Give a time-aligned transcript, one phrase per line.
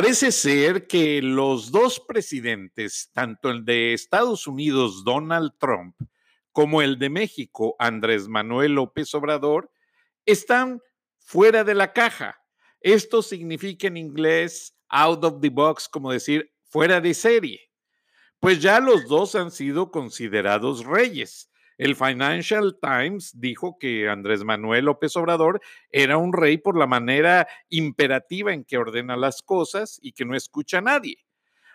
[0.00, 5.94] Parece ser que los dos presidentes, tanto el de Estados Unidos, Donald Trump,
[6.52, 9.70] como el de México, Andrés Manuel López Obrador,
[10.24, 10.80] están
[11.18, 12.42] fuera de la caja.
[12.80, 17.60] Esto significa en inglés out of the box, como decir fuera de serie.
[18.38, 21.49] Pues ya los dos han sido considerados reyes.
[21.80, 27.48] El Financial Times dijo que Andrés Manuel López Obrador era un rey por la manera
[27.70, 31.24] imperativa en que ordena las cosas y que no escucha a nadie.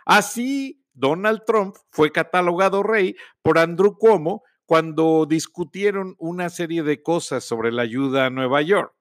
[0.05, 7.43] Así, Donald Trump fue catalogado rey por Andrew Cuomo cuando discutieron una serie de cosas
[7.43, 8.93] sobre la ayuda a Nueva York.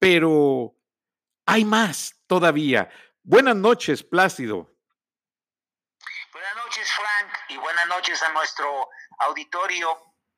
[0.00, 0.74] Pero
[1.46, 2.90] hay más todavía.
[3.22, 4.74] Buenas noches, Plácido.
[6.32, 9.88] Buenas noches, Frank, y buenas noches a nuestro auditorio.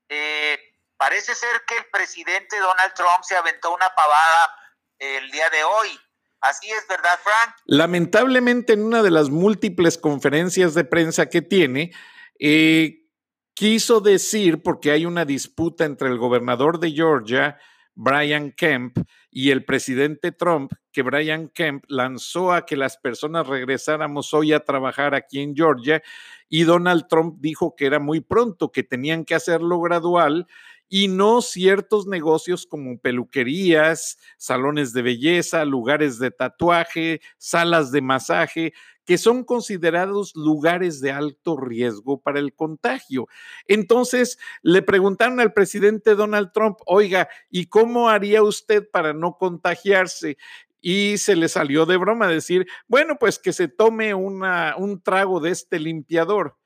[0.08, 0.58] Eh,
[0.96, 4.56] parece ser que el presidente Donald Trump se aventó una pavada
[4.98, 5.88] el día de hoy.
[6.40, 7.54] Así es, ¿verdad, Frank?
[7.66, 11.92] Lamentablemente, en una de las múltiples conferencias de prensa que tiene,
[12.38, 13.06] eh,
[13.54, 17.59] quiso decir, porque hay una disputa entre el gobernador de Georgia,
[18.02, 18.96] Brian Kemp,
[19.30, 24.65] y el presidente Trump, que Brian Kemp lanzó a que las personas regresáramos hoy a
[24.65, 26.02] trabajar aquí en Georgia,
[26.48, 30.46] y Donald Trump dijo que era muy pronto, que tenían que hacerlo gradual
[30.88, 38.73] y no ciertos negocios como peluquerías, salones de belleza, lugares de tatuaje, salas de masaje,
[39.04, 43.26] que son considerados lugares de alto riesgo para el contagio.
[43.66, 50.37] Entonces, le preguntaron al presidente Donald Trump, oiga, ¿y cómo haría usted para no contagiarse?
[50.82, 55.51] y se le salió de broma decir, bueno, pues que se tome un trago de
[55.51, 56.56] este limpiador.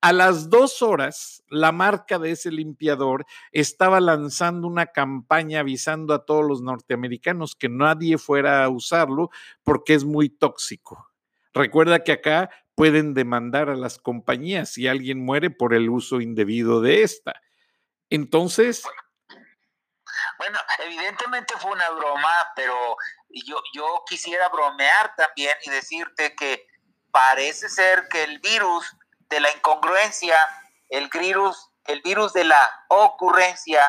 [0.00, 6.26] A las dos horas, la marca de ese limpiador estaba lanzando una campaña avisando a
[6.26, 9.30] todos los norteamericanos que nadie fuera a usarlo
[9.62, 11.13] porque es muy tóxico.
[11.54, 16.80] Recuerda que acá pueden demandar a las compañías si alguien muere por el uso indebido
[16.80, 17.40] de esta.
[18.10, 18.82] Entonces...
[20.36, 22.96] Bueno, evidentemente fue una broma, pero
[23.30, 26.66] yo, yo quisiera bromear también y decirte que
[27.12, 28.84] parece ser que el virus
[29.28, 30.36] de la incongruencia,
[30.88, 33.80] el virus, el virus de la ocurrencia,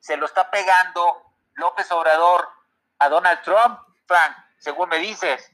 [0.00, 1.22] se lo está pegando
[1.54, 2.48] López Obrador
[2.98, 5.48] a Donald Trump, Frank, según me dices.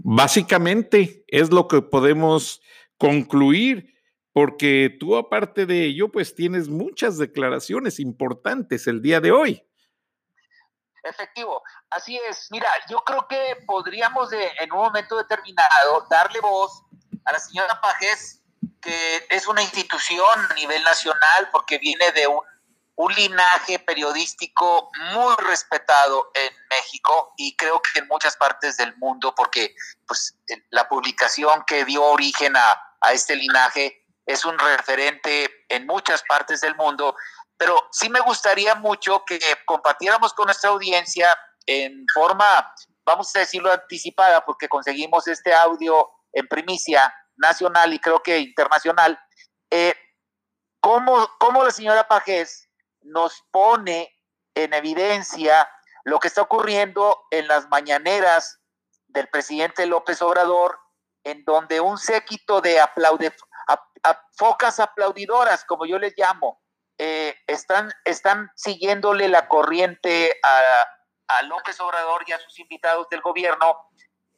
[0.00, 2.62] Básicamente es lo que podemos
[2.98, 3.94] concluir,
[4.32, 9.64] porque tú aparte de ello, pues tienes muchas declaraciones importantes el día de hoy.
[11.02, 12.48] Efectivo, así es.
[12.50, 16.82] Mira, yo creo que podríamos de, en un momento determinado darle voz
[17.24, 18.38] a la señora Pajes
[18.80, 22.40] que es una institución a nivel nacional porque viene de un,
[23.06, 29.74] linaje periodístico muy respetado en México y creo que en muchas partes del mundo porque
[30.06, 30.36] pues,
[30.70, 32.82] la publicación que dio origen a,
[33.12, 37.14] este linaje es un referente en muchas partes del mundo,
[37.56, 41.28] pero sí me gustaría mucho que compartiéramos con nuestra audiencia
[41.66, 42.74] en forma,
[43.06, 49.18] vamos a decirlo, anticipada, porque conseguimos este audio en primicia, nacional y creo que internacional,
[49.70, 49.94] eh,
[50.80, 51.28] cómo,
[51.64, 52.67] la señora Pajés
[53.08, 54.14] nos pone
[54.54, 55.68] en evidencia
[56.04, 58.60] lo que está ocurriendo en las mañaneras
[59.08, 60.78] del presidente López Obrador,
[61.24, 62.80] en donde un séquito de
[64.36, 66.60] focas aplaudidoras, como yo les llamo,
[66.98, 70.86] eh, están, están siguiéndole la corriente a,
[71.28, 73.88] a, López Obrador y a sus invitados del gobierno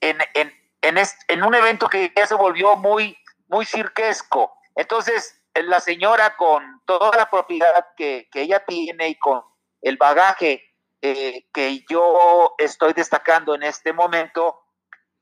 [0.00, 3.16] en, en, en, un evento que ya se volvió muy,
[3.48, 4.52] muy cirquesco.
[4.74, 9.42] Entonces, la señora con toda la propiedad que, ella tiene y con
[9.82, 10.62] el bagaje
[11.02, 14.60] eh, que yo estoy destacando en este momento,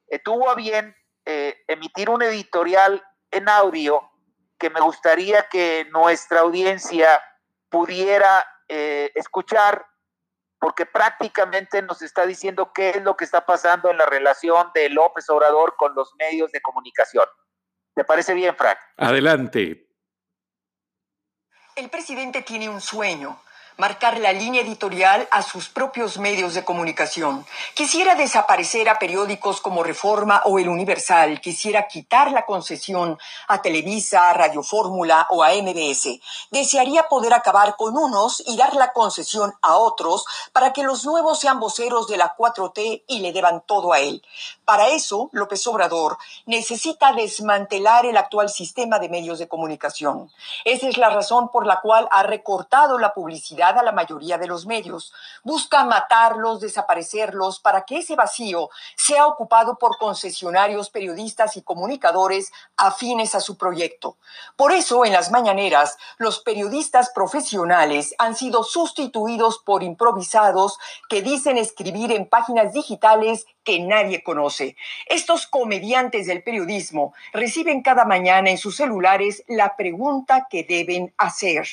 [0.08, 0.94] eh, tuvo a bien
[1.24, 4.10] eh, emitir un editorial en audio
[4.58, 7.22] que me gustaría que nuestra audiencia
[7.68, 8.44] pudiera
[9.14, 9.86] escuchar
[10.58, 14.90] porque prácticamente nos está diciendo qué es lo que está pasando en la relación de
[14.90, 17.24] López Obrador con los medios de comunicación.
[17.94, 18.76] ¿Te parece bien, Frank?
[18.98, 19.87] Adelante.
[21.78, 23.38] El presidente tiene un sueño
[23.78, 27.46] marcar la línea editorial a sus propios medios de comunicación.
[27.74, 31.40] Quisiera desaparecer a periódicos como Reforma o El Universal.
[31.40, 33.16] Quisiera quitar la concesión
[33.46, 36.18] a Televisa, a Radio Fórmula o a MBS.
[36.50, 41.38] Desearía poder acabar con unos y dar la concesión a otros para que los nuevos
[41.38, 44.24] sean voceros de la 4T y le deban todo a él.
[44.64, 50.32] Para eso, López Obrador necesita desmantelar el actual sistema de medios de comunicación.
[50.64, 54.46] Esa es la razón por la cual ha recortado la publicidad a la mayoría de
[54.46, 55.12] los medios.
[55.42, 63.34] Busca matarlos, desaparecerlos, para que ese vacío sea ocupado por concesionarios, periodistas y comunicadores afines
[63.34, 64.16] a su proyecto.
[64.56, 70.78] Por eso, en las mañaneras, los periodistas profesionales han sido sustituidos por improvisados
[71.08, 74.76] que dicen escribir en páginas digitales que nadie conoce.
[75.06, 81.66] Estos comediantes del periodismo reciben cada mañana en sus celulares la pregunta que deben hacer.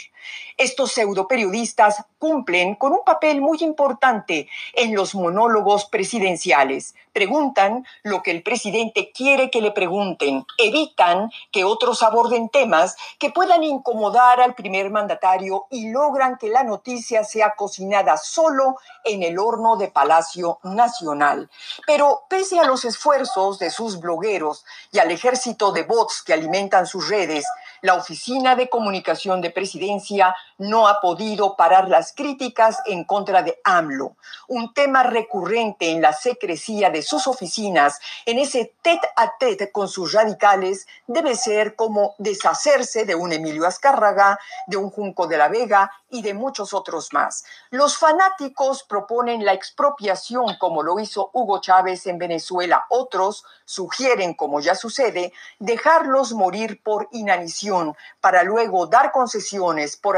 [0.57, 1.27] Estos pseudo
[2.17, 6.95] cumplen con un papel muy importante en los monólogos presidenciales.
[7.13, 13.29] Preguntan lo que el presidente quiere que le pregunten, evitan que otros aborden temas que
[13.29, 19.37] puedan incomodar al primer mandatario y logran que la noticia sea cocinada solo en el
[19.37, 21.49] horno de Palacio Nacional.
[21.85, 26.87] Pero pese a los esfuerzos de sus blogueros y al ejército de bots que alimentan
[26.87, 27.45] sus redes,
[27.81, 33.59] la Oficina de Comunicación de Presidencia no ha podido parar las críticas en contra de
[33.63, 34.15] AMLO,
[34.47, 39.87] un tema recurrente en la secrecía de sus oficinas, en ese tete a tete con
[39.87, 45.47] sus radicales, debe ser como deshacerse de un Emilio Azcárraga, de un Junco de la
[45.47, 47.43] Vega y de muchos otros más.
[47.69, 52.85] Los fanáticos proponen la expropiación como lo hizo Hugo Chávez en Venezuela.
[52.89, 60.17] Otros sugieren, como ya sucede, dejarlos morir por inanición para luego dar concesiones por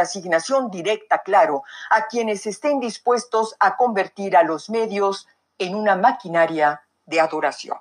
[0.71, 5.27] directa, claro, a quienes estén dispuestos a convertir a los medios
[5.57, 7.79] en una maquinaria de adoración.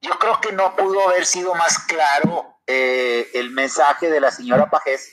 [0.00, 4.70] Yo creo que no pudo haber sido más claro eh, el mensaje de la señora
[4.70, 5.12] Pajés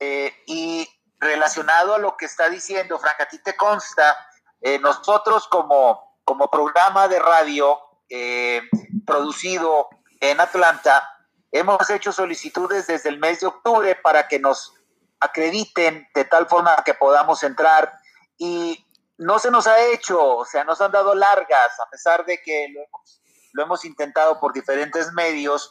[0.00, 0.88] eh, y
[1.18, 4.16] relacionado a lo que está diciendo, Franca, a ti te consta,
[4.60, 7.80] eh, nosotros como, como programa de radio
[9.04, 9.88] producido
[10.20, 11.13] en Atlanta,
[11.54, 14.74] hemos hecho solicitudes desde el mes de octubre para que nos
[15.20, 17.92] acrediten de tal forma que podamos entrar
[18.36, 18.84] y
[19.18, 22.74] no se nos ha hecho, o sea, nos han dado largas, a pesar de que
[23.52, 25.70] lo hemos, intentado por diferentes medios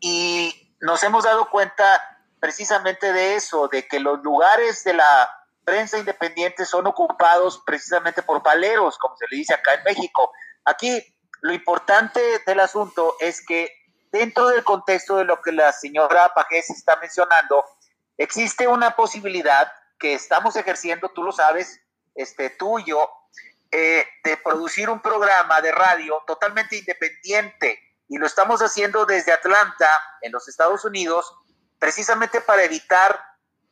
[0.00, 2.02] y nos hemos dado cuenta
[2.40, 5.30] precisamente de eso, de que los lugares de la
[5.64, 10.32] prensa independiente son ocupados precisamente por paleros, como se le dice acá en México.
[10.64, 11.02] Aquí
[11.42, 13.70] lo importante del asunto es que
[14.14, 17.64] dentro del contexto de lo que la señora Pajés está mencionando,
[18.16, 21.80] existe una posibilidad que estamos ejerciendo, tú lo sabes,
[22.14, 23.10] este, tú y yo,
[23.72, 27.80] eh, de producir un programa de radio totalmente independiente.
[28.06, 29.90] Y lo estamos haciendo desde Atlanta,
[30.20, 31.34] en los Estados Unidos,
[31.80, 33.20] precisamente para evitar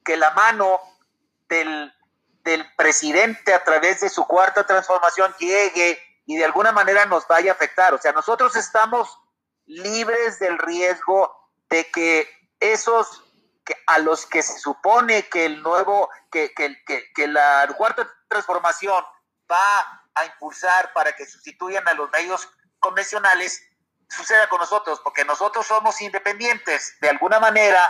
[0.05, 0.81] que la mano
[1.49, 1.93] del,
[2.77, 7.55] presidente a través de su cuarta transformación llegue y de alguna manera nos vaya a
[7.55, 7.95] afectar.
[7.95, 9.22] O sea, nosotros estamos
[9.67, 12.29] libres del riesgo de que
[12.61, 13.25] esos
[13.87, 16.77] a los que se supone que el nuevo, que, que,
[17.15, 19.05] que, la cuarta transformación
[19.51, 22.49] va a impulsar para que sustituyan a los medios
[22.81, 23.63] convencionales,
[24.09, 26.97] suceda con nosotros, porque nosotros somos independientes.
[27.01, 27.81] De alguna manera,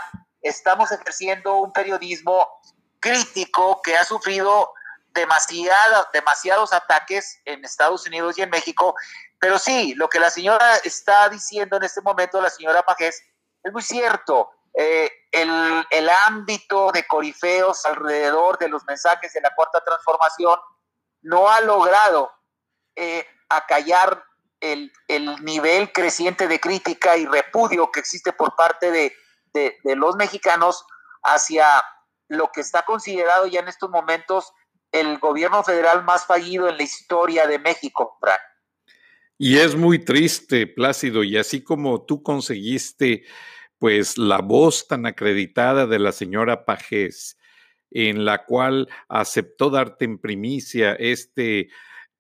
[0.43, 2.49] estamos ejerciendo un periodismo
[3.01, 4.73] crítico que ha sufrido
[5.15, 8.95] demasiados ataques en Estados Unidos y en México.
[9.43, 13.21] Pero sí, lo que la señora está diciendo en este momento, la señora Pajés,
[13.61, 14.51] es muy cierto.
[14.73, 20.61] Eh, el, ámbito de corifeos alrededor de los mensajes de la cuarta transformación
[21.23, 22.31] no ha logrado
[22.95, 24.25] eh, acallar
[24.61, 24.93] el,
[25.43, 29.13] nivel creciente de crítica y repudio que existe por parte de,
[29.83, 30.87] los mexicanos
[31.25, 31.67] hacia
[32.29, 34.53] lo que está considerado ya en estos momentos
[34.93, 38.41] el gobierno federal más fallido en la historia de México, Frank.
[39.45, 43.25] Y es muy triste, Plácido, y así como tú conseguiste
[43.77, 47.37] pues la voz tan acreditada de la señora Pajés,
[47.91, 51.71] en la cual aceptó darte en primicia este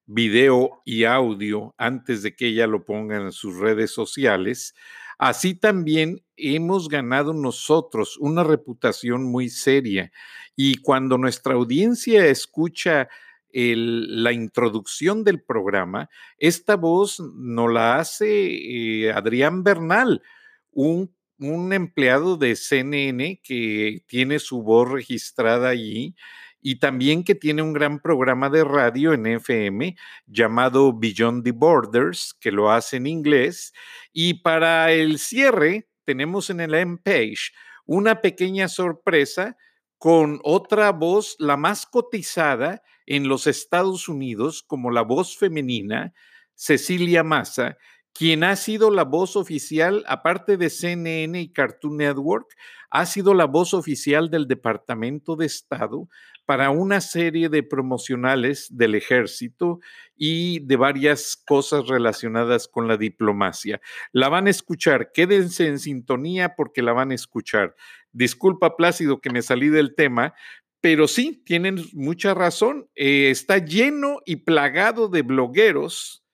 [0.05, 4.75] video y audio antes de que ella lo ponga en sus redes sociales,
[5.17, 10.11] así también hemos ganado nosotros una reputación muy seria.
[10.57, 13.09] Y cuando nuestra audiencia escucha
[13.53, 20.23] la introducción del programa, esta voz nos la hace eh, Adrián Bernal,
[20.71, 26.15] un, un empleado de CNN que tiene su voz registrada allí
[26.63, 32.35] y también que tiene un gran programa de radio en FM llamado Beyond the Borders,
[32.41, 33.73] que lo hace en inglés.
[34.13, 37.53] Y para el cierre, tenemos en el M-Page
[37.85, 39.57] una pequeña sorpresa
[39.99, 46.13] con otra voz, la más cotizada en los Estados Unidos como la voz femenina,
[46.55, 47.77] Cecilia Massa,
[48.15, 52.49] quien ha sido la voz oficial, aparte de CNN y Cartoon Network,
[52.91, 56.09] ha sido la voz oficial del Departamento de Estado
[56.45, 59.81] para una serie de promocionales del ejército
[60.15, 63.81] y de varias cosas relacionadas con la diplomacia.
[64.13, 67.75] La van a escuchar, quédense en sintonía porque la van a escuchar.
[68.13, 70.35] Disculpa, Plácido, que me salí del tema,
[70.83, 72.91] pero sí, tienen mucha razón.
[72.97, 76.25] Eh, está lleno y plagado de blogueros,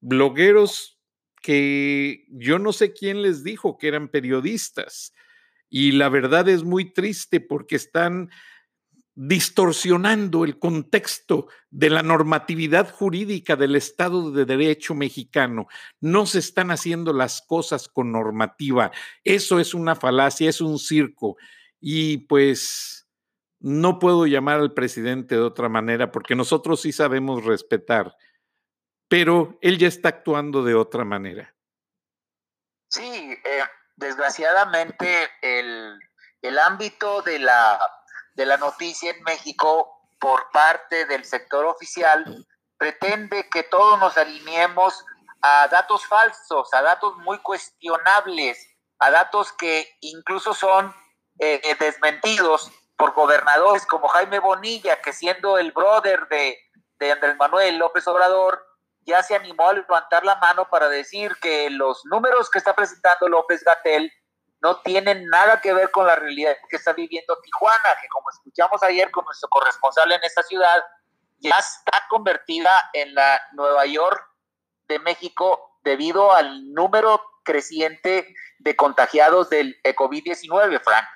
[0.00, 1.00] blogueros
[1.42, 5.12] que yo no sé quién les dijo que eran periodistas.
[5.68, 8.30] Y la verdad es muy triste porque están
[9.16, 15.66] distorsionando el contexto de la normatividad jurídica del Estado de Derecho mexicano.
[16.00, 18.92] No se están haciendo las cosas con normativa.
[19.24, 21.36] Eso es una falacia, es un circo.
[21.80, 23.00] Y pues
[23.60, 28.16] no puedo llamar al presidente de otra manera porque nosotros sí sabemos respetar
[29.10, 31.52] pero él ya está actuando de otra manera.
[32.88, 33.64] Sí, eh,
[33.96, 35.98] desgraciadamente el,
[36.64, 37.80] ámbito de la,
[38.34, 42.46] de la noticia en México por parte del sector oficial
[42.78, 45.04] pretende que todos nos alineemos
[45.42, 48.64] a datos falsos, a datos muy cuestionables,
[49.00, 50.94] a datos que incluso son
[51.40, 56.58] eh, desmentidos por gobernadores como Jaime Bonilla, que siendo el brother de,
[56.98, 58.62] de Andrés Manuel López Obrador,
[59.06, 63.26] ya se animó a levantar la mano para decir que los números que está presentando
[63.26, 64.12] López Gatel
[64.60, 68.82] no tienen nada que ver con la realidad que está viviendo Tijuana, que como escuchamos
[68.82, 70.84] ayer con nuestro corresponsal en esta ciudad,
[71.38, 74.22] ya está convertida en la Nueva York
[74.88, 81.06] de México debido al número creciente de contagiados del COVID-19, Frank.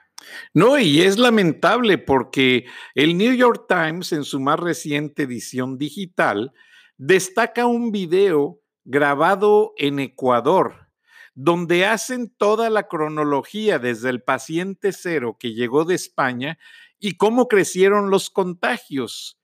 [0.53, 6.53] No, y es lamentable porque el New York Times en su más reciente edición digital
[6.97, 10.89] destaca un video grabado en Ecuador,
[11.35, 16.59] donde hacen toda la cronología desde el paciente cero que llegó de España
[16.99, 19.39] y cómo crecieron los contagios.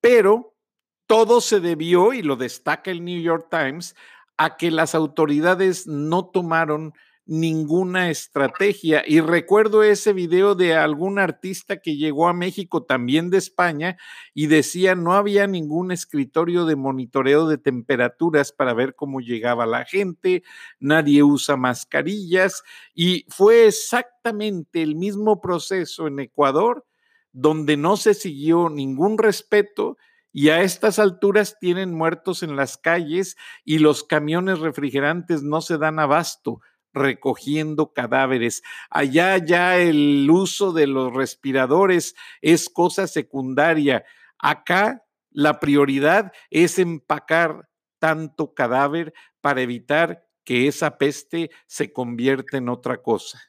[0.00, 0.54] Pero
[1.06, 3.96] todo se debió, y lo destaca el New York Times,
[4.36, 6.94] a que las autoridades no tomaron
[7.30, 9.04] ninguna estrategia.
[9.06, 13.96] Y recuerdo ese video de algún artista que llegó a México también de España
[14.34, 19.84] y decía no había ningún escritorio de monitoreo de temperaturas para ver cómo llegaba la
[19.84, 20.42] gente,
[20.80, 22.64] nadie usa mascarillas
[22.96, 26.84] y fue exactamente el mismo proceso en Ecuador
[27.30, 29.98] donde no se siguió ningún respeto
[30.32, 35.78] y a estas alturas tienen muertos en las calles y los camiones refrigerantes no se
[35.78, 36.60] dan abasto
[36.92, 38.62] recogiendo cadáveres.
[38.90, 44.04] Allá ya el uso de los respiradores es cosa secundaria.
[44.38, 47.68] Acá la prioridad es empacar
[47.98, 53.40] tanto cadáver para evitar que esa peste se convierta en otra cosa.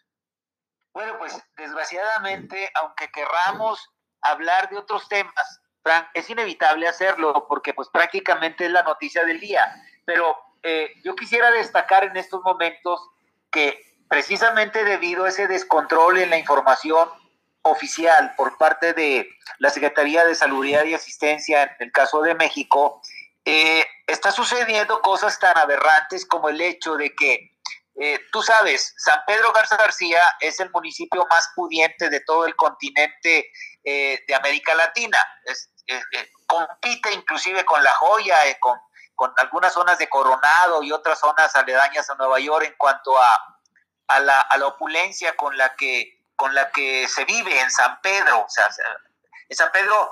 [0.93, 3.89] Bueno, pues desgraciadamente, aunque querramos
[4.21, 9.39] hablar de otros temas, Frank, es inevitable hacerlo porque pues prácticamente es la noticia del
[9.39, 9.73] día.
[10.05, 13.09] Pero eh, yo quisiera destacar en estos momentos
[13.51, 17.09] que precisamente debido a ese descontrol en la información
[17.63, 19.29] oficial por parte de
[19.59, 23.01] la Secretaría de Salud y Asistencia en el caso de México,
[23.45, 27.51] eh, está sucediendo cosas tan aberrantes como el hecho de que,
[27.99, 32.55] eh, tú sabes, San Pedro Garza García es el municipio más pudiente de todo el
[32.55, 33.51] continente
[33.83, 35.17] eh, de América Latina.
[36.47, 38.77] compite inclusive con La Joya, con
[39.21, 43.59] con algunas zonas de Coronado y otras zonas aledañas a Nueva York en cuanto a,
[44.07, 48.01] a, la, a la, opulencia con la, que, con la que se vive en San
[48.01, 48.43] Pedro.
[48.43, 48.67] O sea,
[49.47, 50.09] en San Pedro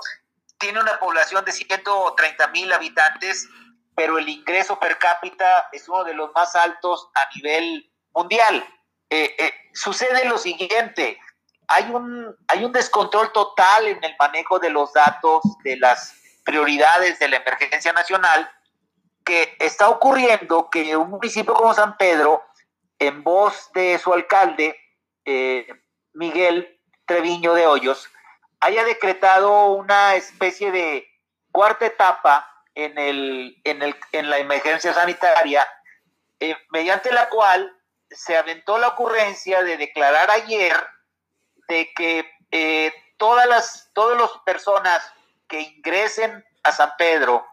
[0.58, 3.48] tiene una población de 130 mil habitantes,
[3.96, 8.64] pero el ingreso per cápita es uno de los más altos a nivel mundial.
[9.10, 11.18] Eh, eh, sucede lo siguiente,
[11.66, 16.14] hay un, hay un descontrol total en el manejo de los datos, de las
[16.44, 18.48] prioridades de la emergencia nacional,
[19.58, 22.42] está ocurriendo que un municipio como San Pedro,
[22.98, 24.78] en voz de su alcalde,
[25.24, 25.66] eh,
[26.12, 28.10] Miguel Treviño de Hoyos,
[28.60, 31.08] haya decretado una especie de
[31.50, 35.66] cuarta etapa en, el, en, el, en la emergencia sanitaria,
[36.38, 37.76] eh, mediante la cual
[38.10, 40.76] se aventó la ocurrencia de declarar ayer
[41.68, 45.00] de que eh, todas las todas las personas
[45.48, 47.46] que ingresen a San Pedro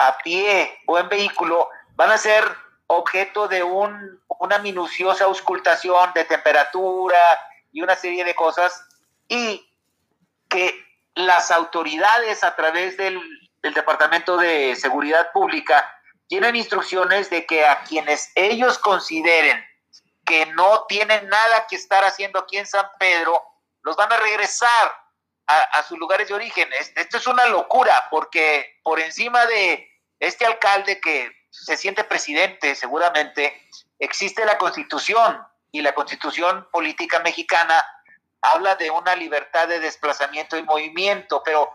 [0.00, 2.44] a pie o en vehículo van a ser
[2.86, 7.18] objeto de un, una minuciosa auscultación de temperatura
[7.70, 8.82] y una serie de cosas
[9.28, 9.70] y
[10.48, 10.74] que
[11.14, 13.20] las autoridades a través del,
[13.62, 15.86] Departamento de Seguridad Pública
[16.28, 19.62] tienen instrucciones de que a quienes ellos consideren
[20.24, 23.38] que no tienen nada que estar haciendo aquí en San Pedro,
[23.82, 24.94] los van a regresar
[25.46, 26.70] a, sus lugares de origen.
[26.96, 29.89] Esto es una locura, porque por encima de
[30.20, 33.66] este alcalde que se siente presidente, seguramente,
[33.98, 37.84] existe la constitución y la constitución política mexicana
[38.42, 41.70] habla de una libertad de desplazamiento y movimiento, pero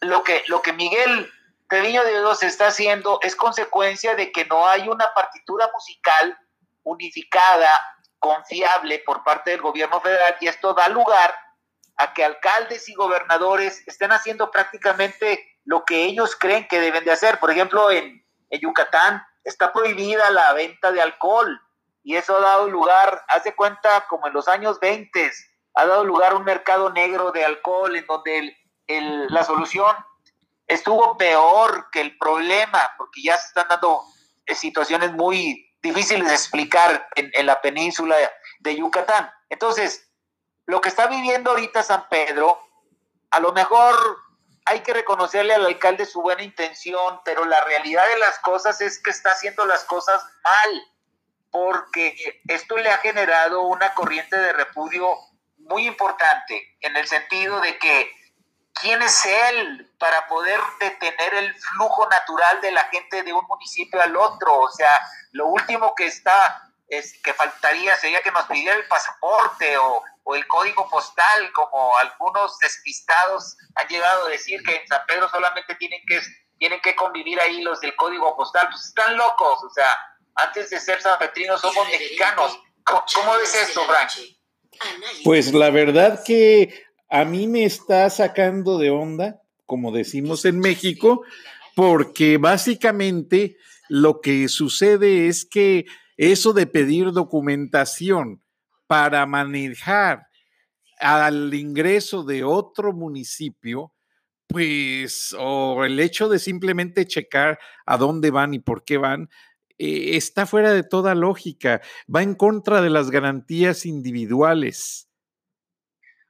[0.00, 1.30] lo que, lo que Miguel
[1.68, 6.38] Treviño de Dios está haciendo es consecuencia de que no hay una partitura musical
[6.84, 7.70] unificada,
[8.18, 11.34] confiable por parte del gobierno federal y esto da lugar
[11.96, 17.12] a que alcaldes y gobernadores estén haciendo prácticamente lo que ellos creen que deben de
[17.12, 17.38] hacer.
[17.38, 21.60] Por ejemplo, en, en Yucatán está prohibida la venta de alcohol
[22.02, 25.30] y eso ha dado lugar, haz de cuenta, como en los años 20,
[25.74, 28.56] ha dado lugar a un mercado negro de alcohol en donde
[28.86, 29.94] el, la solución
[30.68, 34.02] estuvo peor que el problema, porque ya se están dando
[34.46, 38.16] eh, situaciones muy difíciles de explicar en, en la península
[38.60, 39.28] de Yucatán.
[39.48, 40.08] Entonces,
[40.66, 42.60] lo que está viviendo ahorita San Pedro,
[43.30, 43.96] a lo mejor
[44.66, 49.00] hay que reconocerle al alcalde su buena intención, pero la realidad de las cosas es
[49.00, 50.82] que está haciendo las cosas mal,
[51.50, 55.16] porque esto le ha generado una corriente de repudio
[55.58, 58.12] muy importante, en el sentido de que
[58.80, 64.02] ¿quién es él para poder detener el flujo natural de la gente de un municipio
[64.02, 64.58] al otro?
[64.58, 69.76] O sea, lo último que está, es, que faltaría sería que nos pidiera el pasaporte
[70.26, 75.28] o, el código postal, como algunos despistados han llegado a decir que en San Pedro
[75.30, 76.20] solamente tienen que,
[76.58, 78.68] tienen que convivir ahí los del código postal.
[78.70, 79.88] Pues están locos, o sea,
[80.34, 82.58] antes de ser sanpetrinos somos mexicanos.
[82.84, 84.10] ¿Cómo, cómo ves esto, Frank?
[85.24, 91.22] Pues la verdad que a mí me está sacando de onda, como decimos en México,
[91.74, 93.56] porque básicamente
[93.88, 98.42] lo que sucede es que eso de pedir documentación
[98.86, 100.28] para manejar
[100.98, 103.92] al ingreso de otro municipio,
[104.46, 109.28] pues, o el hecho de simplemente checar a dónde van y por qué van,
[109.78, 111.82] eh, está fuera de toda lógica,
[112.14, 115.10] va en contra de las garantías individuales.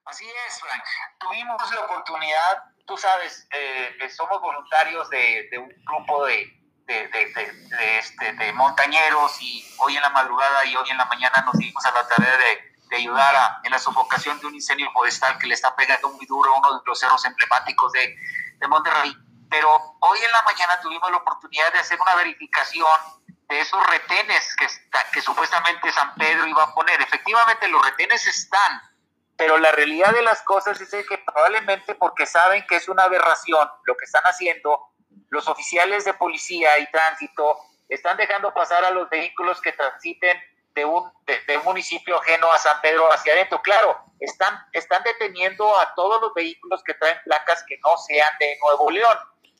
[0.04, 0.82] Así es, Frank.
[1.20, 6.46] Tuvimos la oportunidad, tú sabes, eh, somos voluntarios de, un grupo de,
[6.86, 11.84] este, de, montañeros y hoy en la madrugada y hoy en la mañana nos dimos
[11.84, 15.54] a la tarea de, ayudar a, en la sofocación de un incendio forestal que le
[15.54, 18.16] está pegando muy duro a uno de los cerros emblemáticos de,
[18.68, 19.14] Monterrey.
[19.50, 19.68] Pero
[20.00, 22.88] hoy en la mañana tuvimos la oportunidad de hacer una verificación
[23.48, 24.66] de esos retenes que,
[25.12, 27.00] que supuestamente San Pedro iba a poner.
[27.00, 28.80] Efectivamente, los retenes están,
[29.36, 33.68] pero la realidad de las cosas es que probablemente porque saben que es una aberración
[33.84, 34.95] lo que están haciendo,
[35.30, 40.38] los oficiales de policía y tránsito están dejando pasar a los vehículos que transiten
[40.74, 43.60] de un, de, un municipio ajeno a San Pedro hacia adentro.
[43.62, 48.90] Claro, están, deteniendo a todos los vehículos que traen placas que no sean de Nuevo
[48.90, 49.18] León.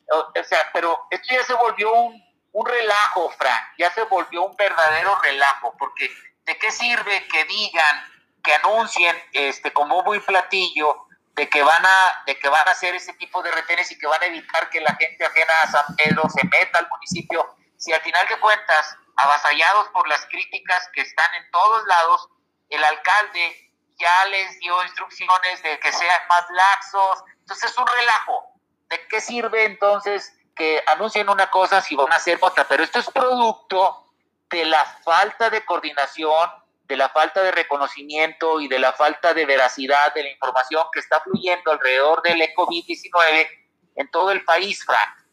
[0.09, 2.23] O, sea, pero esto ya se volvió un,
[2.65, 6.09] relajo, Frank, ya se volvió un verdadero relajo, porque
[6.45, 8.03] ¿de qué sirve que digan
[8.43, 11.06] que anuncien este como muy platillo
[11.37, 14.07] de que van a de que van a hacer ese tipo de retenes y que
[14.07, 17.55] van a evitar que la gente ajena a San Pedro se meta al municipio.
[17.77, 22.29] Si al final de cuentas avasallados por las críticas que están en todos lados
[22.69, 27.23] el alcalde ya les dio instrucciones de que sean más laxos.
[27.39, 28.43] Entonces es un relajo.
[28.89, 32.97] De qué sirve entonces que anuncien una cosa si van a hacer otra pero esto
[32.97, 34.05] es producto
[34.49, 36.49] de la falta de coordinación
[36.87, 40.99] de la falta de reconocimiento y de la falta de veracidad de la información que
[40.99, 43.47] está fluyendo alrededor del COVID-19
[43.95, 45.27] en todo el país, Frank.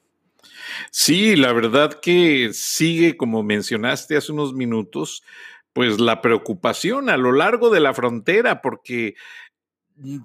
[0.90, 5.22] Sí, la verdad que sigue, como mencionaste hace unos minutos,
[5.72, 9.14] pues la preocupación a lo largo de la frontera, porque
[9.96, 10.18] mm,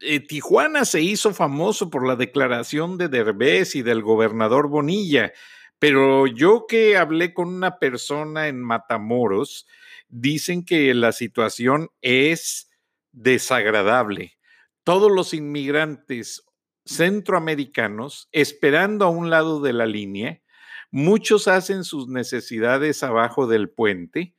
[0.00, 5.32] eh, Tijuana se hizo famoso por la declaración de Derbez y del gobernador Bonilla,
[5.78, 9.66] pero yo que hablé con una persona en Matamoros,
[10.20, 12.70] dicen que la situación es
[13.12, 14.38] desagradable.
[14.82, 16.42] Todos los inmigrantes
[16.86, 20.40] centroamericanos esperando a un lado de la línea,
[20.90, 24.34] muchos hacen sus necesidades abajo del puente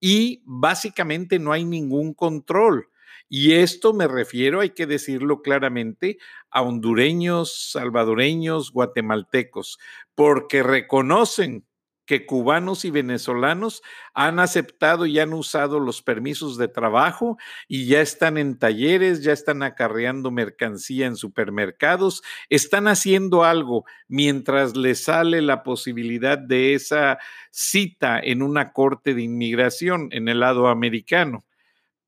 [0.00, 2.88] y básicamente no hay ningún control.
[3.28, 6.18] Y esto me refiero, hay que decirlo claramente,
[6.50, 9.78] a hondureños, salvadoreños, guatemaltecos,
[10.14, 11.66] porque reconocen
[12.06, 18.00] que cubanos y venezolanos han aceptado y han usado los permisos de trabajo y ya
[18.00, 25.40] están en talleres, ya están acarreando mercancía en supermercados, están haciendo algo mientras les sale
[25.40, 27.18] la posibilidad de esa
[27.50, 31.44] cita en una corte de inmigración en el lado americano.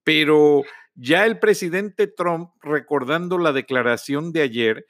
[0.05, 0.63] Pero
[0.95, 4.87] ya el presidente Trump, recordando la declaración de ayer,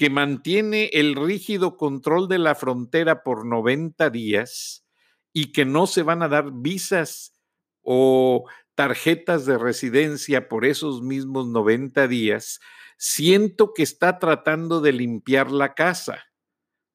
[0.00, 4.86] que mantiene el rígido control de la frontera por 90 días
[5.30, 7.38] y que no se van a dar visas
[7.82, 12.60] o tarjetas de residencia por esos mismos 90 días,
[12.96, 16.24] siento que está tratando de limpiar la casa.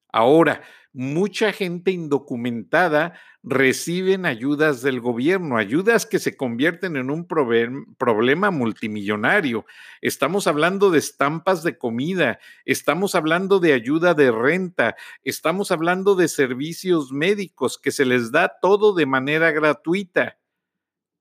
[0.08, 0.64] Ahora,
[0.96, 9.66] mucha gente indocumentada reciben ayudas del gobierno, ayudas que se convierten en un problema multimillonario.
[10.00, 16.28] Estamos hablando de estampas de comida, estamos hablando de ayuda de renta, estamos hablando de
[16.28, 20.38] servicios médicos que se les da todo de manera gratuita.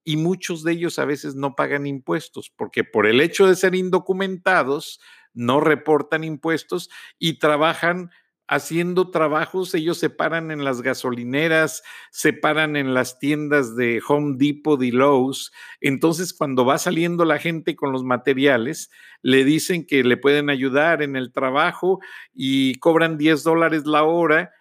[0.05, 3.75] Y muchos de ellos a veces no pagan impuestos porque por el hecho de ser
[3.75, 5.01] indocumentados,
[5.33, 8.09] no reportan impuestos y trabajan
[8.47, 14.36] haciendo trabajos, ellos se paran en las gasolineras, se paran en las tiendas de Home
[14.38, 15.51] Depot y Lowe's.
[15.81, 21.01] Entonces, cuando va saliendo la gente con los materiales, le dicen que le pueden ayudar
[21.01, 21.99] en el trabajo
[22.34, 24.51] y cobran 10 dólares la hora.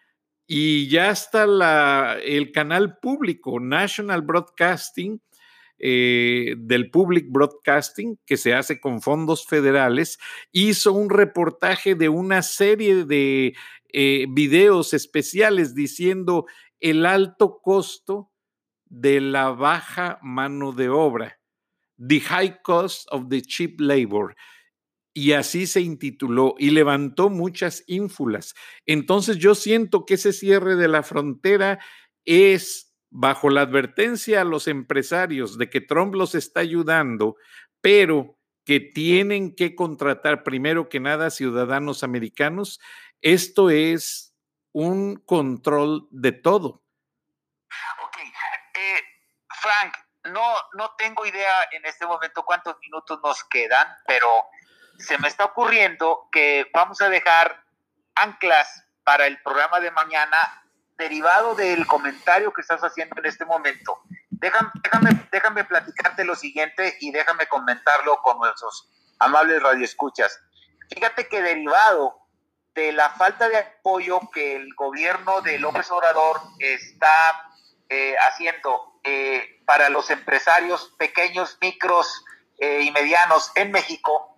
[0.46, 5.20] Y ya está el canal público, National Broadcasting,
[5.78, 10.18] eh, del Public Broadcasting, que se hace con fondos federales,
[10.52, 13.54] hizo un reportaje de una serie de
[13.92, 16.46] eh, videos especiales diciendo
[16.80, 18.30] el alto costo
[18.86, 21.40] de la baja mano de obra,
[21.96, 24.36] The High Cost of the Cheap Labor.
[25.16, 28.54] Y así se intituló y levantó muchas ínfulas.
[28.84, 31.78] Entonces yo siento que ese cierre de la frontera
[32.24, 37.36] es bajo la advertencia a los empresarios de que Trump los está ayudando,
[37.80, 42.80] pero que tienen que contratar primero que nada ciudadanos americanos,
[43.20, 44.34] esto es
[44.72, 46.82] un control de todo.
[48.02, 48.16] Ok.
[48.18, 49.00] Eh,
[49.60, 54.26] Frank, no, no tengo idea en este momento cuántos minutos nos quedan, pero
[54.98, 57.62] se me está ocurriendo que vamos a dejar
[58.16, 60.63] anclas para el programa de mañana
[60.96, 67.46] derivado del comentario que estás haciendo en este momento, déjame, platicarte lo siguiente y déjame
[67.46, 70.38] comentarlo con nuestros amables radioescuchas.
[70.90, 72.14] Fíjate que derivado
[72.74, 77.50] de la falta de apoyo que el gobierno de López Obrador está
[77.88, 82.24] eh, haciendo eh, para los empresarios pequeños, micros
[82.58, 84.36] eh, y medianos en México,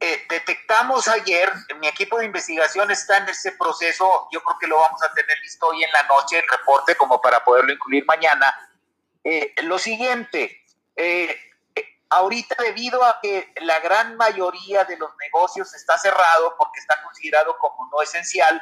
[0.00, 4.78] eh, detectamos ayer, mi equipo de investigación está en ese proceso, yo creo que lo
[4.78, 8.54] vamos a tener listo hoy en la noche, el reporte, como para poderlo incluir mañana.
[9.22, 10.64] Eh, lo siguiente,
[10.96, 11.40] eh,
[12.10, 17.56] ahorita debido a que la gran mayoría de los negocios está cerrado porque está considerado
[17.58, 18.60] como no esencial,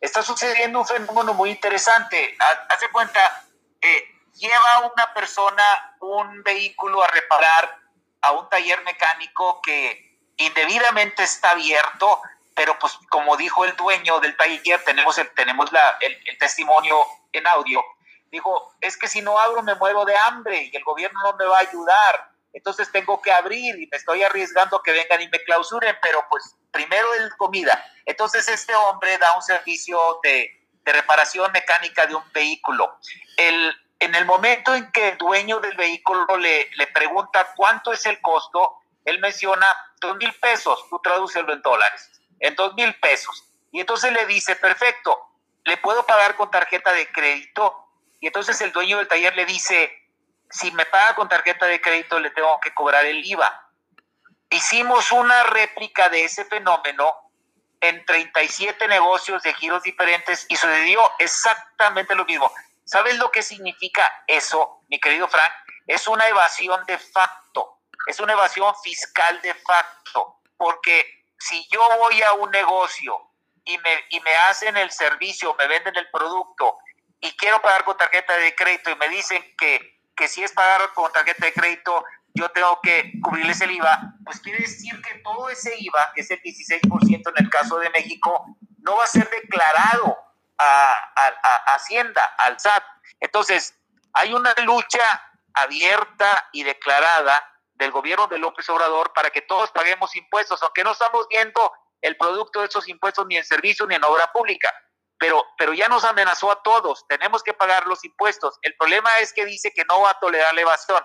[0.00, 2.36] está sucediendo un fenómeno muy interesante.
[2.68, 3.44] Hace cuenta,
[4.34, 5.62] lleva una persona
[6.00, 7.78] un vehículo a reparar
[8.22, 10.03] a un taller mecánico que
[10.36, 12.20] indebidamente está abierto,
[12.54, 16.96] pero pues como dijo el dueño del taller, tenemos el, tenemos la, el, testimonio
[17.32, 17.84] en audio,
[18.30, 21.46] dijo, es que si no abro me muero de hambre y el gobierno no me
[21.46, 25.42] va a ayudar, entonces tengo que abrir y me estoy arriesgando que vengan y me
[25.42, 27.84] clausuren, pero pues primero el comida.
[28.06, 32.98] Entonces este hombre da un servicio de, de reparación mecánica de un vehículo.
[33.36, 38.06] El, en el momento en que el dueño del vehículo le, le pregunta cuánto es
[38.06, 39.66] el costo, él menciona
[40.00, 43.44] dos mil pesos, tú tradúcelo en dólares, en dos mil pesos.
[43.70, 45.18] Y entonces le dice, perfecto,
[45.64, 47.88] le puedo pagar con tarjeta de crédito.
[48.20, 49.92] Y entonces el dueño del taller le dice,
[50.50, 53.72] si me paga con tarjeta de crédito, le tengo que cobrar el IVA.
[54.50, 57.12] Hicimos una réplica de ese fenómeno
[57.80, 62.50] en 37 negocios de giros diferentes y sucedió exactamente lo mismo.
[62.84, 65.52] ¿Sabes lo que significa eso, mi querido Frank?
[65.86, 67.73] Es una evasión de facto
[68.06, 73.30] es una evasión fiscal de facto, porque si yo voy a un negocio
[73.64, 76.78] y me, y me hacen el servicio, me venden el producto
[77.20, 80.92] y quiero pagar con tarjeta de crédito y me dicen que, que si es pagar
[80.92, 85.48] con tarjeta de crédito, yo tengo que cubrirles el IVA, pues quiere decir que todo
[85.48, 88.44] ese IVA, que es el 16% en el caso de México,
[88.78, 90.18] no va a ser declarado
[90.58, 92.82] a, a Hacienda, al SAT.
[93.20, 93.74] Entonces,
[94.12, 95.02] hay una lucha
[95.54, 100.92] abierta y declarada del gobierno de López Obrador para que todos paguemos impuestos, aunque no
[100.92, 104.72] estamos viendo el producto de esos impuestos ni en servicio ni en obra pública.
[105.18, 108.58] pero, pero ya nos amenazó a todos, tenemos que pagar los impuestos.
[108.62, 111.02] El problema es que dice que no va a tolerar la evasión.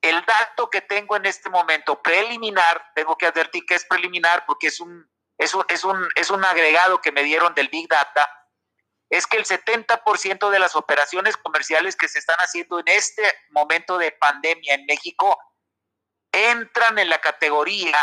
[0.00, 4.66] El dato que tengo en este momento preliminar, tengo que advertir que es preliminar porque
[4.66, 8.28] es un, es un, es un, es un agregado que me dieron del Big Data,
[9.10, 13.96] es que el 70% de las operaciones comerciales que se están haciendo en este momento
[13.98, 15.38] de pandemia en México
[16.34, 17.96] entran en la categoría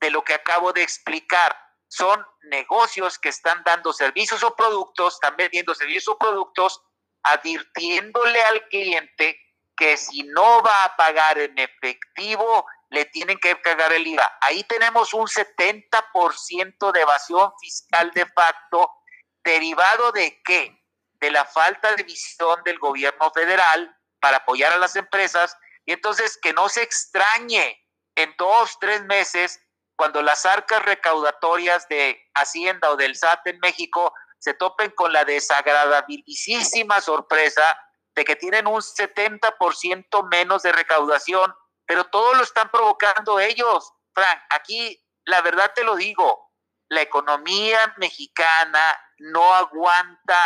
[0.00, 1.56] de lo que acabo de explicar.
[1.88, 6.82] Son negocios que están dando servicios o productos, están vendiendo servicios o productos,
[7.22, 9.38] advirtiéndole al cliente
[9.76, 14.38] que si no va a pagar en efectivo, le tienen que pagar el IVA.
[14.42, 18.90] Ahí tenemos un 70% de evasión fiscal de facto,
[19.42, 20.78] derivado de qué?
[21.14, 25.56] De la falta de visión del gobierno federal para apoyar a las empresas.
[25.84, 27.78] Y entonces que no se extrañe
[28.14, 29.60] en dos, tres meses,
[29.96, 35.24] cuando las arcas recaudatorias de Hacienda o del SAT en México se topen con la
[35.24, 37.62] desagradabilísima sorpresa
[38.14, 41.54] de que tienen un 70% menos de recaudación,
[41.86, 43.92] pero todo lo están provocando ellos.
[44.12, 46.50] Frank, aquí la verdad te lo digo,
[46.88, 50.38] la economía mexicana no aguanta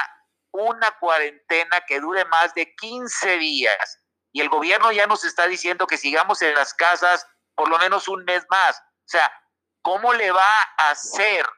[0.52, 3.98] una cuarentena que dure más de 15 días.
[4.36, 8.06] Y el gobierno ya nos está diciendo que sigamos en las casas por lo menos
[8.06, 8.78] un mes más.
[8.78, 9.32] O sea,
[9.80, 11.48] ¿cómo le va a hacer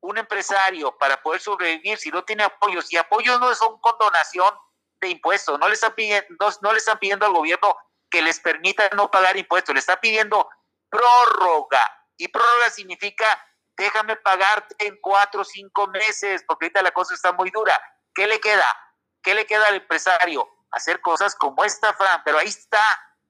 [0.00, 2.92] un empresario para poder sobrevivir si no tiene apoyos?
[2.92, 4.52] Y apoyos no son condonación
[5.00, 6.26] de impuestos, no le están pidiendo,
[6.62, 7.76] no, le están pidiendo al gobierno
[8.10, 10.48] que les permita no pagar impuestos, le está pidiendo
[10.90, 12.08] prórroga.
[12.16, 13.24] Y prórroga significa
[13.76, 17.80] déjame pagarte en cuatro o cinco meses, porque ahorita la cosa está muy dura.
[18.12, 18.66] ¿Qué le queda?
[19.22, 20.55] ¿Qué le queda al empresario?
[20.76, 22.82] Hacer cosas como esta, Fran, pero ahí está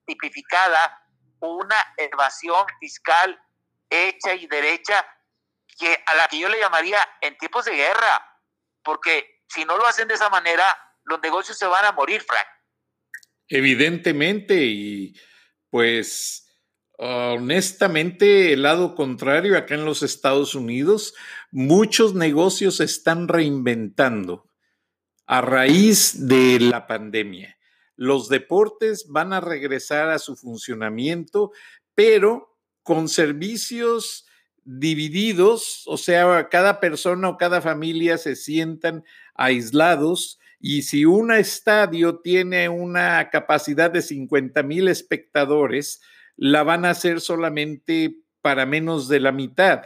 [0.04, 1.00] tipificada
[1.38, 3.40] una evasión fiscal
[3.88, 5.06] hecha y derecha
[5.78, 8.40] que a la que yo le llamaría en tiempos de guerra,
[8.82, 10.64] porque si no lo hacen de esa manera,
[11.04, 12.46] los negocios se van a morir, Frank.
[13.48, 15.14] Evidentemente, y
[15.70, 16.46] pues
[16.98, 21.14] honestamente, el lado contrario, acá en los Estados Unidos,
[21.52, 24.50] muchos negocios se están reinventando
[25.26, 27.56] a raíz de la pandemia.
[27.96, 31.52] Los deportes van a regresar a su funcionamiento,
[31.94, 34.26] pero con servicios
[34.64, 42.18] divididos, o sea, cada persona o cada familia se sientan aislados y si un estadio
[42.20, 46.00] tiene una capacidad de 50 mil espectadores,
[46.36, 49.82] la van a hacer solamente para menos de la mitad.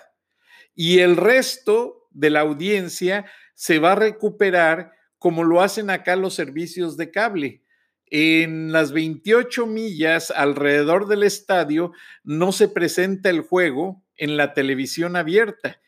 [0.75, 6.35] Y el resto de la audiencia se va a recuperar como lo hacen acá los
[6.35, 7.63] servicios de cable.
[8.07, 11.93] En las 28 millas alrededor del estadio
[12.25, 15.79] no se presenta el juego en la televisión abierta.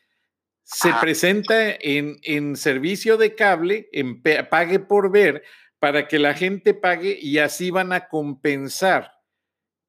[0.61, 0.99] Se ah.
[1.01, 5.43] presenta en, en, servicio de cable, en pague por ver,
[5.79, 9.13] para que la gente pague y así van a compensar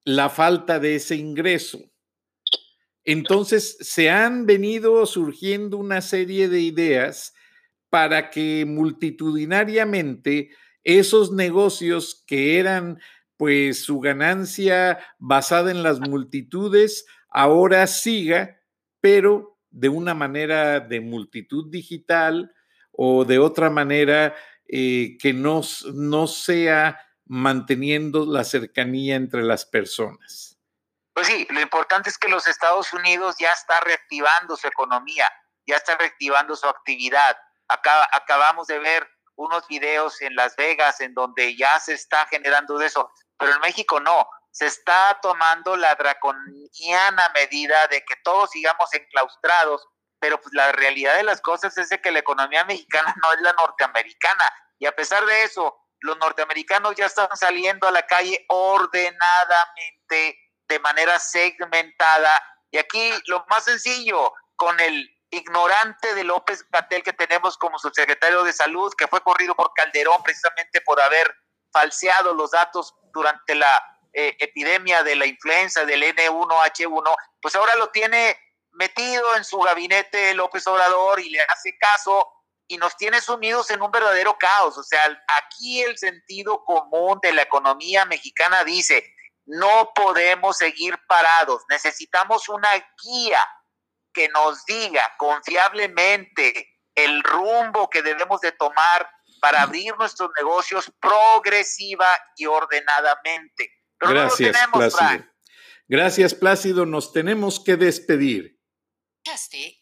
[0.04, 1.80] la falta de ese ingreso.
[3.04, 7.34] Entonces, se han venido surgiendo una serie de ideas
[7.94, 10.50] para que multitudinariamente
[10.82, 13.00] esos negocios que eran
[13.36, 18.58] pues su ganancia basada en las multitudes, ahora siga,
[19.00, 22.52] pero de una manera de multitud digital
[22.90, 24.34] o de otra manera
[24.66, 25.60] eh, que no,
[25.94, 30.58] no sea manteniendo la cercanía entre las personas.
[31.12, 35.28] Pues sí, lo importante es que los Estados Unidos ya está reactivando su economía,
[35.64, 37.36] ya está reactivando su actividad.
[37.68, 43.10] Acabamos de ver unos videos en Las Vegas en donde ya se está generando eso,
[43.38, 44.28] pero en México no.
[44.50, 49.84] Se está tomando la draconiana medida de que todos sigamos enclaustrados,
[50.20, 53.40] pero pues la realidad de las cosas es de que la economía mexicana no es
[53.40, 54.44] la norteamericana.
[54.78, 60.78] Y a pesar de eso, los norteamericanos ya están saliendo a la calle ordenadamente, de
[60.80, 62.42] manera segmentada.
[62.70, 68.42] Y aquí lo más sencillo, con el ignorante de López Gatel que tenemos como subsecretario
[68.44, 71.34] de salud, que fue corrido por Calderón precisamente por haber
[71.72, 77.88] falseado los datos durante la eh, epidemia de la influenza del N1H1, pues ahora lo
[77.90, 78.38] tiene
[78.72, 82.30] metido en su gabinete López Obrador y le hace caso
[82.66, 84.78] y nos tiene sumidos en un verdadero caos.
[84.78, 85.02] O sea,
[85.42, 89.04] aquí el sentido común de la economía mexicana dice,
[89.46, 92.70] no podemos seguir parados, necesitamos una
[93.02, 93.40] guía
[94.14, 99.06] que nos diga confiablemente el rumbo que debemos de tomar
[99.40, 103.70] para abrir nuestros negocios progresiva y ordenadamente.
[104.00, 105.24] Gracias, Plácido.
[105.88, 106.86] Gracias, Plácido.
[106.86, 108.58] Nos tenemos que despedir.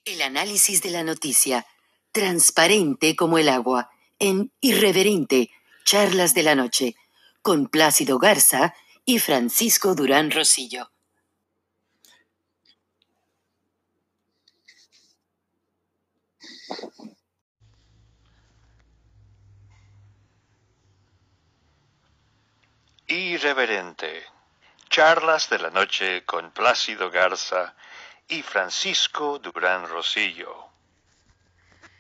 [0.05, 1.67] El análisis de la noticia
[2.13, 5.51] transparente como el agua, en Irreverente,
[5.85, 6.95] Charlas de la Noche,
[7.41, 10.92] con Plácido Garza y Francisco Durán Rosillo.
[23.07, 24.25] Irreverente.
[24.89, 27.75] Charlas de la noche con Plácido Garza
[28.29, 30.72] y Francisco Durán Rosillo.